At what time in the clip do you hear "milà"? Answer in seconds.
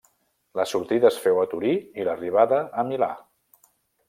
2.89-3.13